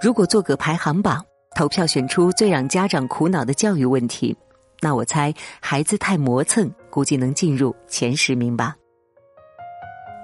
[0.00, 1.24] 如果做个排行榜，
[1.56, 4.36] 投票选出最让家长苦恼的教育问题，
[4.80, 8.76] 那我猜孩子太磨蹭，估计能进入前十名吧。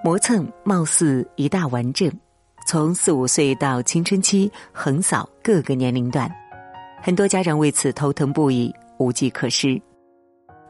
[0.04, 2.08] 磨蹭貌似一大顽症，
[2.68, 6.30] 从四五岁到青春期，横扫各个年龄段，
[7.02, 9.80] 很多家长为此头疼不已，无计可施。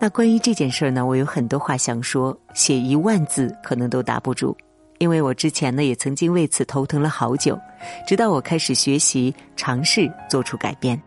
[0.00, 4.56] 那关于这件事儿呢，我有很多话想说，写一万字可能都打不住。
[4.98, 7.58] 因为我之前呢也曾经为此头疼了好久，
[8.06, 11.00] 直到我开始学习、尝试做出改变，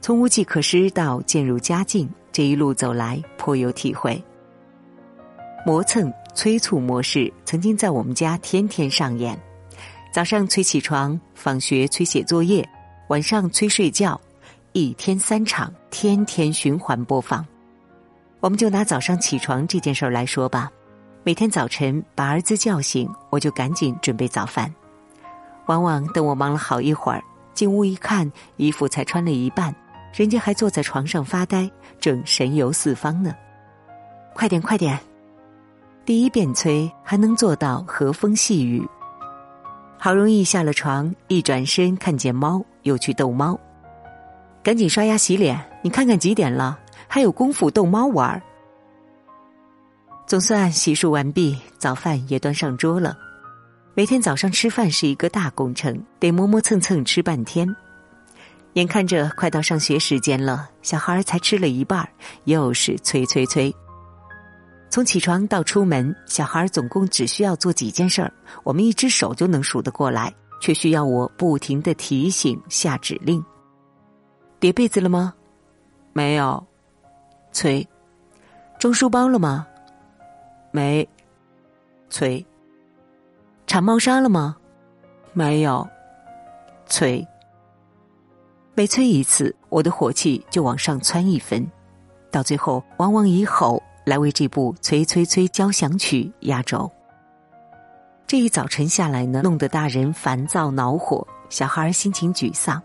[0.00, 4.22] 从无计可施到渐入佳境，这一路走来颇有体会。
[5.66, 9.36] 磨蹭催促模式曾经在我们家天天上演，
[10.12, 12.68] 早上催起床，放学催写作业，
[13.08, 14.20] 晚上催睡觉，
[14.72, 17.44] 一天三场，天天循环播放。
[18.40, 20.70] 我们就拿早上起床这件事儿来说吧。
[21.26, 24.70] 每天早晨把儿子叫醒，我就赶紧准备早饭。
[25.64, 27.24] 往往等我忙了好一会儿，
[27.54, 29.74] 进屋一看，衣服才穿了一半，
[30.12, 33.34] 人家还坐在床上发呆，正神游四方呢。
[34.34, 35.00] 快点，快点！
[36.04, 38.86] 第一遍催还能做到和风细雨。
[39.96, 43.58] 好容易下了床，一转身看见猫，又去逗猫。
[44.62, 48.42] 赶紧刷牙洗脸，你看看几点了，还有功夫逗猫玩儿。
[50.26, 53.16] 总算洗漱完毕，早饭也端上桌了。
[53.92, 57.68] 每天早上吃饭是一个大工程，得磨磨蹭蹭吃半天。
[58.72, 62.08] 眼看着快到上学时间了，小孩才吃了一半，
[62.44, 63.72] 又是催催催。
[64.88, 68.32] 从起床到出门，小孩总共只需要做几件事儿，
[68.64, 73.44] 我们一只手就能数得过来，却需要我不停的提醒、下指令。
[74.58, 75.34] 叠被子了吗？
[76.14, 76.66] 没有。
[77.52, 77.86] 催。
[78.78, 79.66] 装书包了吗？
[80.74, 81.08] 没，
[82.10, 82.44] 催。
[83.64, 84.56] 铲猫砂了吗？
[85.32, 85.88] 没有，
[86.84, 87.24] 催。
[88.74, 91.64] 每催一次，我的火气就往上窜一分，
[92.28, 96.90] 到最后往往以吼来为这部《催催催》交响曲压轴。
[98.26, 102.82] 这一早晨下来呢，弄得大人烦躁恼火，小孩心情沮丧。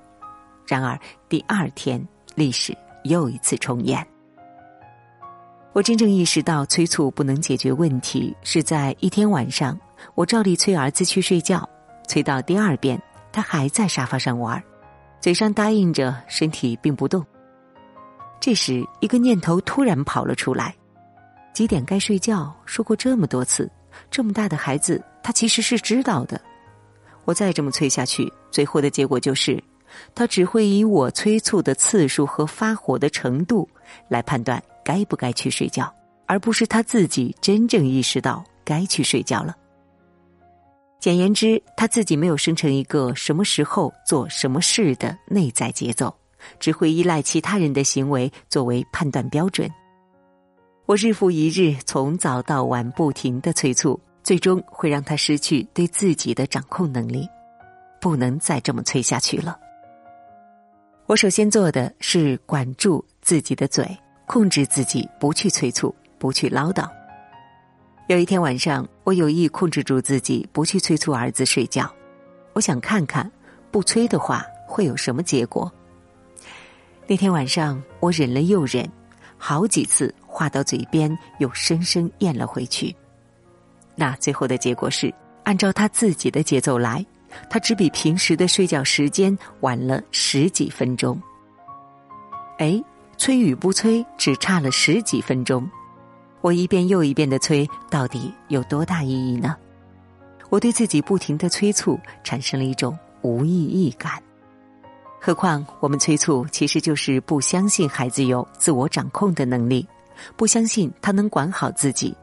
[0.68, 0.96] 然而
[1.28, 4.06] 第二天，历史又一次重演。
[5.72, 9.80] 我真正意识到催促不能解决问题，是在一天晚上，
[10.16, 11.68] 我照例催儿子去睡觉，
[12.08, 13.00] 催到第二遍，
[13.32, 14.62] 他还在沙发上玩，
[15.22, 17.24] 嘴上答应着，身体并不动。
[18.40, 20.76] 这时，一个念头突然跑了出来：
[21.54, 22.52] 几点该睡觉？
[22.66, 23.70] 说过这么多次，
[24.10, 26.42] 这么大的孩子，他其实是知道的。
[27.26, 29.64] 我再这么催下去，最后的结果就是，
[30.16, 33.70] 他只会以我催促的次数和发火的程度
[34.08, 34.62] 来判断。
[34.90, 35.94] 该不该去睡觉，
[36.26, 39.56] 而不是他自己真正意识到该去睡觉了。
[41.00, 46.12] 简言之，他自己没有生成一个什么时候做什么事的内在节奏，
[46.60, 49.70] 只会依赖其他人的行为作为判断标准。
[50.88, 57.30] 我日复一日从早到晚不停的催促，最终会让他失去对自己的掌控能力，
[58.02, 59.56] 不能再这么催下去了。
[61.06, 63.88] 我首先做的是管住自己的嘴。
[64.30, 66.88] 控制自己，不去催促，不去唠叨。
[68.06, 71.92] 有一天晚上，我有意控制住自己，不去催促儿子睡觉。
[72.54, 73.30] 我想看看，
[73.72, 75.72] 不催的话会有什么结果。
[77.08, 78.88] 那天晚上，我忍了又忍，
[79.36, 82.96] 好几次话到嘴边，又生生咽了回去。
[83.96, 85.12] 那最后的结果是，
[85.44, 87.04] 按照他自己的节奏来，
[87.50, 91.20] 他只比平时的睡觉时间晚了十几分钟。
[92.60, 92.80] 哎。
[93.20, 95.70] 催与不催，只差了十几分钟。
[96.40, 99.58] 我一遍又一遍的催，到底有多大意义呢？
[100.50, 104.24] 我对自己不停的催促，产生了一种无意义感。
[105.20, 109.86] 何况我们催促，其实就是不相信孩子有自我掌控的能力，
[110.38, 112.16] 不相信他能管好自己。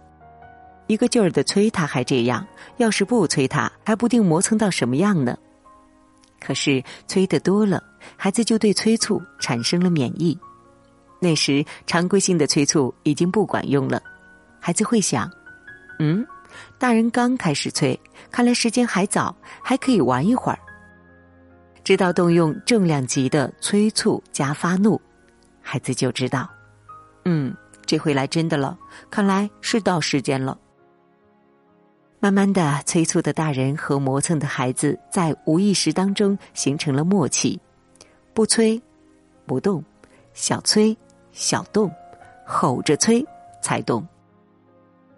[0.87, 2.43] 一个劲儿的催他，还这样；
[2.79, 5.37] 要是不催他，还不定磨蹭到什么样呢。
[6.41, 7.83] 可是催的多了，
[8.17, 10.37] 孩子就对催促产生了免疫。
[11.19, 14.03] 那时，常规性的催促已经不管用了，
[14.61, 15.31] 孩子会想
[15.99, 16.27] ：“嗯，
[16.79, 17.99] 大人刚开始催，
[18.31, 20.59] 看来时间还早，还可以玩一会儿。”
[21.83, 25.01] 直到动用重量级的催促加发怒，
[25.63, 26.51] 孩子就知道
[27.25, 28.77] ：“嗯，这回来真的了，
[29.11, 30.59] 看来是到时间了。”
[32.19, 37.61] 慢慢的，催促的大人和磨蹭的孩子在无意识当中形成了默契，
[38.35, 38.81] 不催，
[39.47, 39.85] 不动，
[40.35, 40.97] 小催。
[41.37, 41.93] 小动，
[42.47, 43.23] 吼着催
[43.61, 44.05] 才动。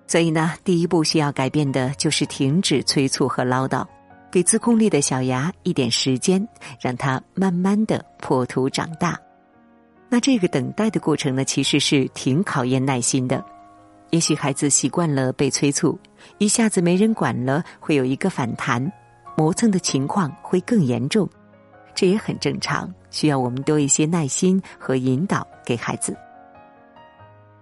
[0.08, 3.86] 所以呢，第一步需要改变的就是停止催促和唠叨。
[4.30, 6.46] 给自控力的小芽一点时间，
[6.80, 9.18] 让它慢慢的破土长大。
[10.08, 13.42] 那这个等待的过程呢，其实是挺考验耐心的。
[14.10, 15.98] 也许孩子习惯了被催促，
[16.38, 18.92] 一下子没人管了，会有一个反弹，
[19.36, 21.28] 磨蹭的情况会更严重，
[21.98, 26.16] 这也很正常，需要我们多一些耐心和引导给孩子。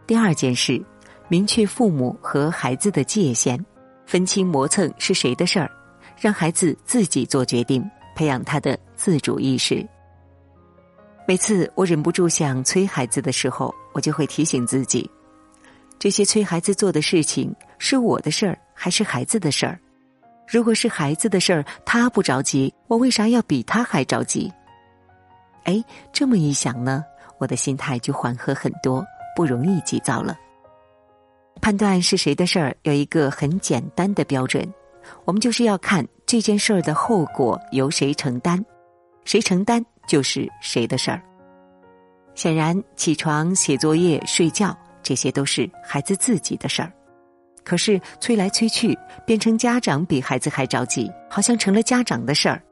[0.06, 0.78] 第二件事，
[1.26, 3.58] 明确父母和孩子的界限，
[4.04, 5.70] 分清磨蹭是谁的事儿。
[6.20, 7.82] 让孩子自己做决定，
[8.14, 9.82] 培养他的自主意识。
[11.26, 15.10] 每次我忍不住想催孩子的时候，我就会提醒自己：
[15.98, 19.80] 这些催孩子做的事情是我的事儿还是孩子的事儿？
[20.48, 24.52] 如果是孩子的事儿，他不着急，我为啥要比他还着急？
[25.64, 27.04] 哎，这么一想呢，
[27.38, 29.04] 我的心态就缓和很多，
[29.34, 30.36] 不容易急躁了。
[31.60, 34.66] 判断是谁的事儿，有一个很简单的标准。
[35.24, 38.64] 我们就是要看这件事儿的后果由谁承担，
[39.24, 41.20] 谁承担就是谁的事儿。
[42.34, 46.92] 显然，起床、写作业、睡觉，这些都是孩子自己的事儿。
[47.66, 48.96] 可是催来催去，
[49.26, 52.62] 变成家长比孩子还着急，好像成了家长的事儿，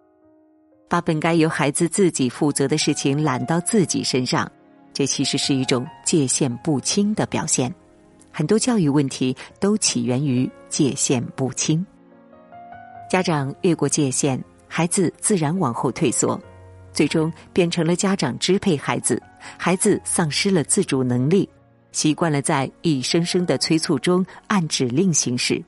[0.88, 4.49] 把本该由孩子自己负责的事情揽到自己身上，
[4.93, 7.75] 这其实是一种界限不清的表现。
[8.31, 11.85] 很多教育问题都起源于界限不清。
[13.11, 16.41] 家长越过界限，孩子自然往后退缩，
[16.93, 19.20] 最终变成了家长支配孩子，
[19.58, 21.49] 孩子丧失了自主能力，
[21.94, 25.62] 习惯了在一声声的催促中按指令行事。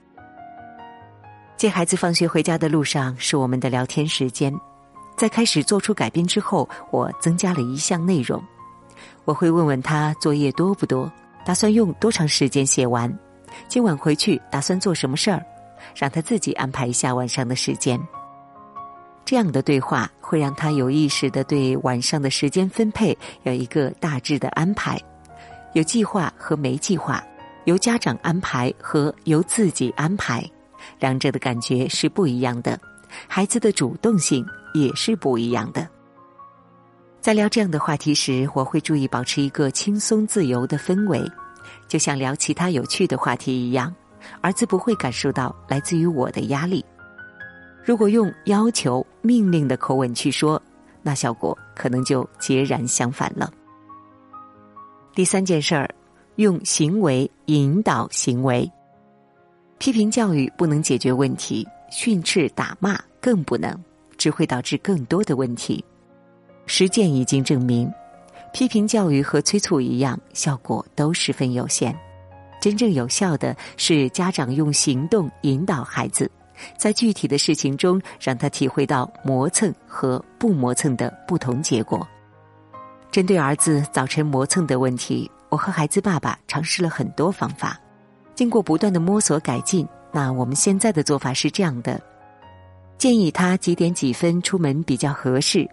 [1.56, 4.52] 接孩子放学回家的路上是我们的聊天时间，
[5.16, 8.42] 在开始做出改变之后，我增加了一项内容，
[9.24, 11.10] 我会问问他作业多不多，
[11.44, 13.10] 打算用多长时间写完，
[13.68, 15.42] 今晚回去打算做什么事儿。
[15.94, 18.00] 让他自己安排一下晚上的时间。
[19.24, 25.00] 这样的对话会让他有意识的对晚上的时间分配有一个大致的安排，
[25.76, 27.22] 有计划和没计划，
[27.64, 30.42] 由家长安排和由自己安排，
[30.98, 32.80] 两者的感觉是不一样的，
[33.28, 34.42] 孩子的主动性
[34.72, 35.86] 也是不一样的。
[37.20, 41.22] 在聊这样的话题时，我会注意保持一个轻松自由的氛围，
[41.86, 43.94] 就像聊其他有趣的话题一样。
[44.40, 46.82] 儿子不会感受到来自于我的压力。
[47.84, 50.60] 如果用要求、命令的口吻去说，
[51.02, 53.52] 那效果可能就截然相反了。
[55.16, 55.88] 第三件事儿，
[56.34, 58.70] 用行为引导行为。
[59.78, 63.74] 批评教育不能解决问题，训斥打骂更不能，
[64.18, 65.82] 只会导致更多的问题。
[66.66, 67.90] 实践已经证明，
[68.52, 71.98] 批评教育和催促一样，效果都十分有限。
[72.60, 76.30] 真正有效的是家长用行动引导孩子，
[76.76, 82.06] 在具体的事情中让他体会到磨蹭和不磨蹭的不同结果。
[83.10, 87.80] 针对儿子早晨磨蹭的问题，我和孩子爸爸尝试了很多方法，
[88.34, 89.86] 经过不断的摸索改进。
[90.12, 92.00] 那我们现在的做法是这样的：
[92.98, 95.68] 建议他几点几分出门比较合适。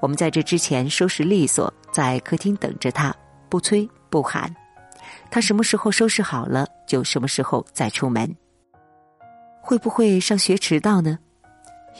[0.00, 3.14] 我们在这之前收拾利索，在客厅等着他，
[3.48, 4.54] 不催不喊。
[5.30, 8.32] 他什么时候收拾好了，就什么时候再出门。
[9.60, 11.18] 会不会上学迟到呢？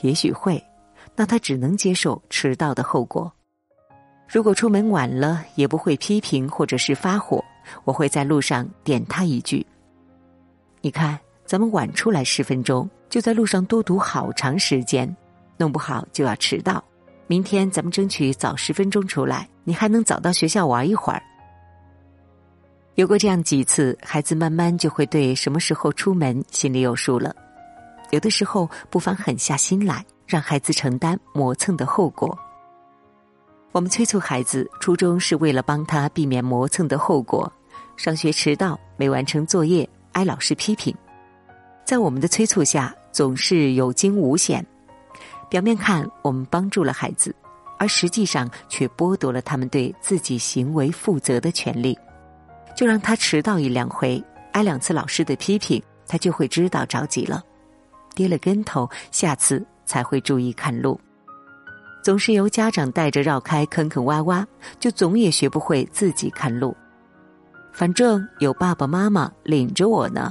[0.03, 0.63] 也许会，
[1.15, 3.33] 那他只能接受迟到的后果。
[4.35, 7.41] 如果出门晚了，也不会批评或者是发火，
[7.85, 9.65] 我会在路上点他一句
[10.83, 15.17] ：“你看，咱们晚出来十分钟，就在路上多堵好长时间，
[15.57, 16.83] 弄不好就要迟到。
[17.29, 21.23] 明天咱们争取早十分钟出来，你还能早到学校玩一会儿。”
[22.97, 27.33] 有过这样几次，孩子慢慢就会对什么时候出门心里有数了。
[28.11, 32.37] 有的时候不妨狠下心来，让孩子承担磨蹭的后果。
[33.75, 37.53] 我们催促孩子，初衷是为了帮他避免磨蹭的后果：
[37.97, 40.95] 上学迟到、没完成作业、挨老师批评。
[41.85, 44.65] 在我们的催促下，总是有惊无险。
[45.51, 47.35] 表面看我们帮助了孩子，
[47.77, 51.99] 而实际上却剥夺了他们对自己行为负责的权利。
[52.77, 57.43] 就让他迟到一两回，挨两次老师的批评，他就会知道着急了，
[58.15, 61.01] 跌了跟头，下次才会注意看路。
[62.05, 64.45] 总是由家长带着绕开坑坑洼洼，
[64.79, 66.77] 就总也学不会自己看路。
[67.73, 70.31] 反正有爸爸妈妈领着我呢。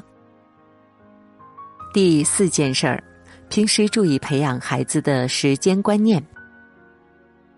[1.91, 3.03] 第四件事儿，
[3.49, 6.23] 平时注意培养孩子的时间观念。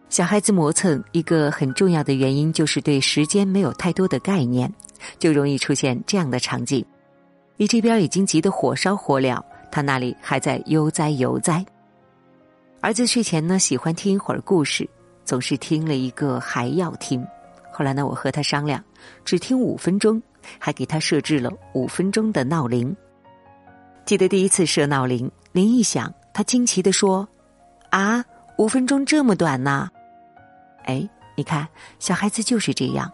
[0.07, 4.73] 小孩子磨蹭，一个很重要的原因就是对时间没有太多的概念，
[5.19, 6.85] 就容易出现这样的场景：
[7.57, 11.65] 你这边已经急得火烧火燎，他那里还在悠哉悠哉。
[12.85, 14.87] 儿子睡前呢喜欢听一会儿故事，
[15.23, 17.25] 总是听了一个还要听。
[17.73, 18.79] 后来呢，我和他商量，
[19.23, 20.21] 只听五分钟，
[20.59, 22.95] 还给他设置了五分钟的闹铃。
[24.05, 27.27] 记得第一次设闹铃，铃一响，他惊奇的说
[27.89, 28.23] ：“啊，
[28.59, 29.89] 五分钟这么短呐？”
[30.85, 33.11] 哎，你看，小孩子就是这样，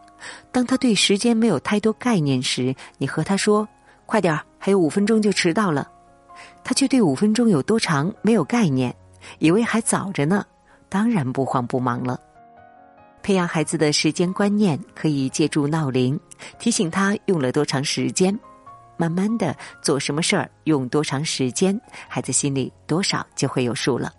[0.51, 3.65] 当他对时间没有太多概念时，你和他说
[4.05, 5.89] ：“快点儿，还有五分钟就迟到了。”
[6.61, 8.93] 他却对五分钟有多长没有概念，
[9.39, 10.45] 以为还早着呢，
[10.89, 12.19] 当然不慌不忙了。
[13.23, 16.19] 培养孩子的时间观念，可以借助闹铃
[16.57, 18.37] 提醒他用了多长时间。
[18.97, 24.13] 慢慢的做什么事儿用多长时间，孩子心里多少就会有数了。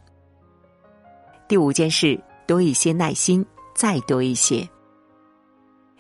[1.47, 3.45] 第五件事，多一些耐心，
[3.75, 4.69] 再多一些。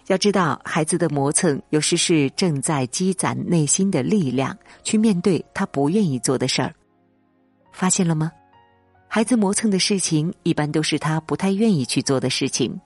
[0.08, 6.74] 要知道，孩子的磨蹭有时是正在积攒内心的力量，去面对他不愿意做的事儿。
[7.70, 8.32] 发现了吗？
[9.14, 12.80] 孩子磨蹭的事情，一般都是他不太愿意去做的事情：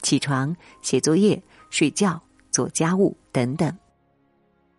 [0.00, 1.38] 起床、写作业、
[1.68, 2.18] 睡觉、
[2.50, 3.70] 做家务等等。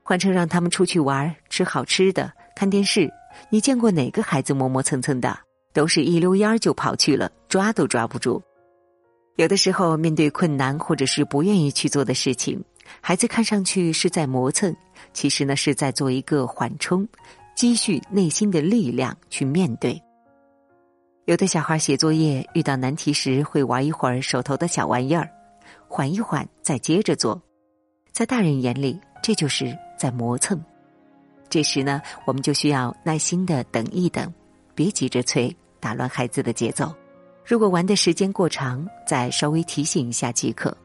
[0.02, 3.08] 换成让他们出去玩、吃好吃的、看电视，
[3.52, 5.38] 你见过哪个孩子磨磨蹭蹭的？
[5.72, 8.42] 都是一溜烟儿就跑去了，抓都抓不住。
[9.36, 12.60] 有的时候，面对困难或者是不愿意去做的事情，
[13.02, 14.76] 孩子看上去是在磨蹭，
[15.14, 17.08] 其实呢是在做一个缓冲，
[17.54, 20.02] 积蓄内心的力量去面对。
[21.26, 25.30] 有的小孩写作业遇到难题时，会玩一会儿手头的小玩意儿，
[25.88, 27.42] 缓一缓再接着做，
[28.12, 29.78] 在大人眼里，这就是。
[30.02, 30.60] 在磨蹭，
[31.48, 34.34] 这时呢，我们就需要耐心的等一等，
[34.74, 36.92] 别急着催，打乱孩子的节奏。
[37.46, 40.76] 如果玩的时间过长，再稍微提醒一下即可。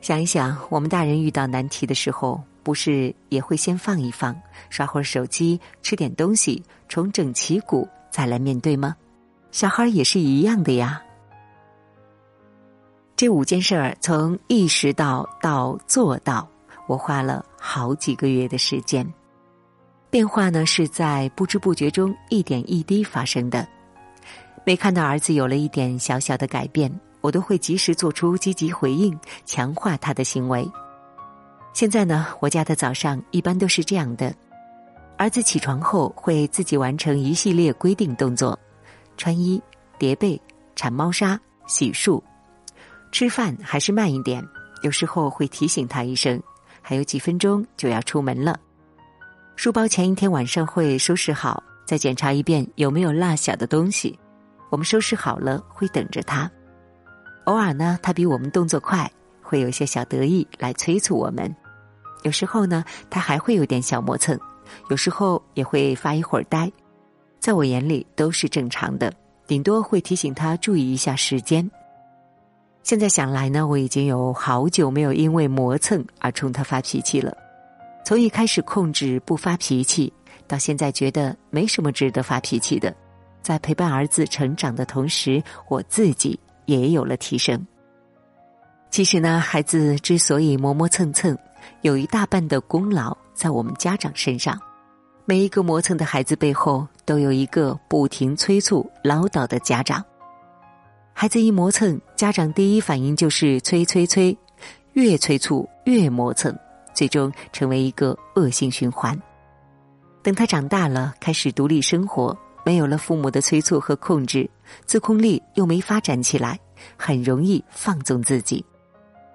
[0.00, 4.40] 想一想，我们大人遇到难题的时候，不是也会先放一放，
[4.70, 8.94] 刷会儿手机，吃点东西，重整旗鼓，再来面对吗？
[9.56, 11.02] 小孩也是一样的呀。
[13.16, 16.46] 这五件事儿，从意识到到做到。
[16.86, 19.10] 我花了好几个月的时间，
[20.10, 23.66] 变化呢是在不知不觉中一点一滴发生的。
[24.62, 30.70] 每看到儿子有了一点小小的改变，我都会及时做出积极回应，强化他的行为。
[31.72, 34.34] 现在呢，我家的早上一般都是这样的：
[35.16, 38.58] 儿子起床后会自己完成一系列规定动作，
[39.16, 39.62] 穿衣、
[39.98, 40.40] 叠被、
[40.74, 42.22] 铲猫砂、洗漱，
[43.10, 44.46] 吃饭还是慢一点，
[44.82, 46.40] 有时候会提醒他一声。
[46.88, 48.56] 还有几分钟就要出门了，
[49.56, 54.16] 书包前一天晚上会收拾好，再检查一遍有没有落下的东西。
[54.70, 56.48] 我们收拾好了会等着他。
[57.46, 59.10] 偶尔呢，他比我们动作快，
[59.42, 61.52] 会有些小得意来催促我们。
[62.22, 64.38] 有时候呢，他还会有点小磨蹭，
[64.88, 66.70] 有时候也会发一会儿呆，
[67.46, 69.12] 在我眼里都是正常的，
[69.46, 71.70] 顶多会提醒他注意一下时间。
[72.82, 77.32] 现在想来呢，我已经有好久没有因为磨蹭而冲他发脾气了。
[78.04, 80.12] 从一开始控制不发脾气，
[80.48, 82.92] 到现在觉得没什么值得发脾气的，
[83.42, 87.64] 在陪伴儿子成长的同时，我自己也有了提升。
[88.90, 91.38] 其实呢，孩子之所以磨磨蹭蹭，
[91.82, 94.60] 有一大半的功劳在我们家长身上。
[95.24, 100.04] 每一个磨蹭的孩子背后，都有一个不停催促唠叨的家长。
[101.14, 104.36] 孩子一磨蹭，家长第一反应就是催催催，
[104.92, 106.54] 越催促越磨蹭，
[106.92, 109.18] 最终成为一个恶性循环。
[110.22, 114.50] 等他长大了，开始独立生活，没有了父母的催促和控制，
[114.84, 116.58] 自控力又没发展起来，
[116.98, 118.62] 很容易放纵自己。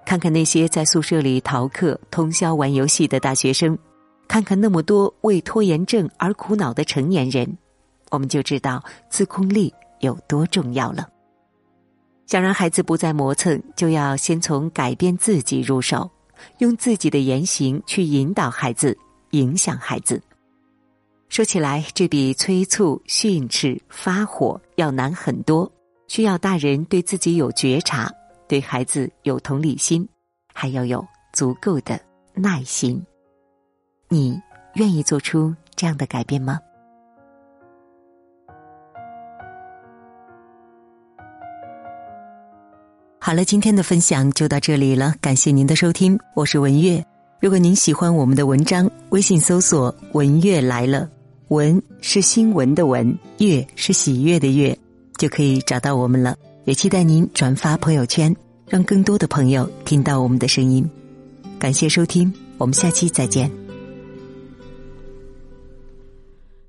[0.05, 3.77] 看看那些在宿舍里逃课、通宵玩游戏的大学生，
[4.27, 7.57] 看看那么多为拖延症而苦恼的成年人，
[8.11, 11.09] 我们就知道自控力有多重要了。
[12.27, 16.09] 想让孩子不再磨蹭，就要先从改变自己入手，
[16.59, 18.97] 用自己的言行去引导孩子，
[19.31, 20.21] 影响孩子。
[21.27, 25.69] 说起来，这比催促、训斥、发火要难很多，
[26.07, 28.11] 需要大人对自己有觉察，
[28.47, 30.07] 对孩子有同理心，
[30.53, 31.99] 还要有足够的
[32.33, 33.01] 耐心。
[34.09, 34.37] 你
[34.75, 36.59] 愿意做出这样的改变吗？
[43.23, 47.05] 好了，今天的分享就到这里了，感谢您的收听，我是文月。
[47.39, 51.07] 如果您喜欢我们的文章，微信搜索“文月来了”，
[51.49, 54.75] 文是新闻的文，月是喜悦的月，
[55.19, 56.35] 就可以找到我们了。
[56.65, 58.35] 也期待您转发朋友圈，
[58.67, 60.83] 让更多的朋友听到我们的声音。
[61.59, 63.51] 感谢收听，我们下期再见。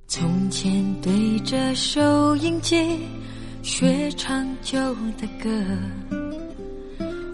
[0.06, 1.74] 从前对着。
[1.74, 2.98] 收音机
[3.62, 4.78] 学唱旧
[5.18, 6.21] 的歌。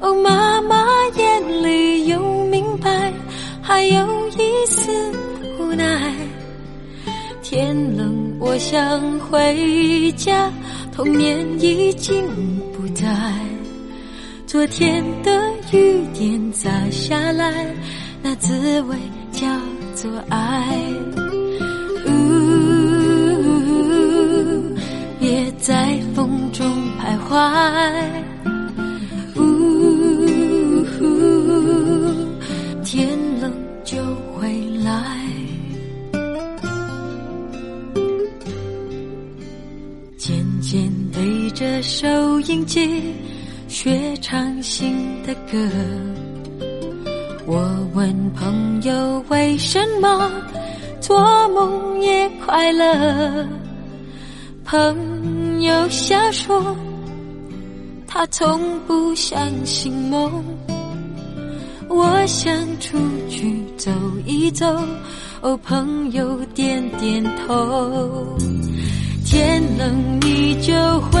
[0.00, 0.84] 哦，妈妈
[1.16, 3.12] 眼里有明白，
[3.62, 4.90] 还有一丝
[5.58, 6.14] 无奈。
[7.42, 10.50] 天冷我想回家，
[10.92, 12.24] 童年已经
[12.72, 13.06] 不在。
[14.46, 17.74] 昨天的雨点砸下来，
[18.22, 18.96] 那滋味
[19.32, 19.46] 叫
[19.94, 20.78] 做爱。
[22.06, 22.10] 呜
[25.18, 26.66] 别在风中
[27.00, 27.32] 徘徊，
[43.68, 45.58] 学唱新的歌，
[47.46, 50.30] 我问朋友为什么
[51.00, 53.46] 做梦也快乐。
[54.64, 56.76] 朋友笑说，
[58.06, 60.42] 他从不相信梦。
[61.88, 62.98] 我想出
[63.28, 63.90] 去走
[64.24, 64.66] 一走，
[65.40, 68.36] 哦，朋友点点头。
[69.24, 70.72] 天冷你就
[71.10, 71.20] 回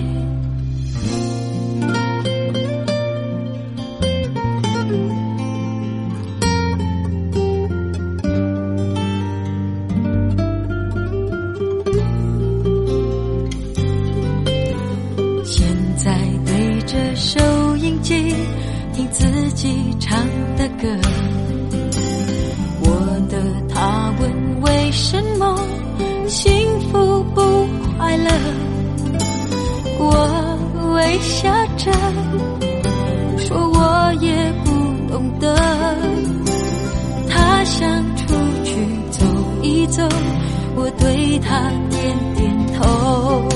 [31.01, 31.91] 微笑着
[33.39, 34.69] 说我也不
[35.11, 35.55] 懂得，
[37.27, 38.27] 他想出
[38.63, 38.75] 去
[39.09, 39.25] 走
[39.63, 40.07] 一走，
[40.75, 43.49] 我对他点点头。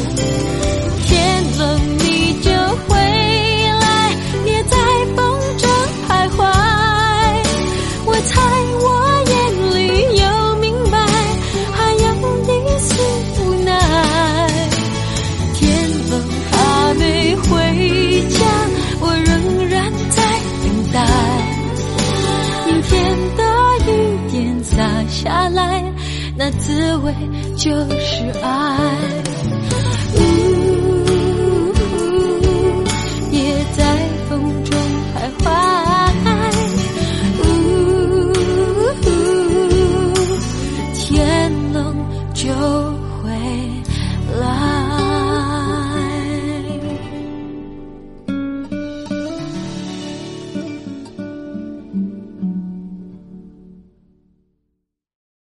[26.37, 27.13] 那滋味
[27.55, 29.54] 就是爱。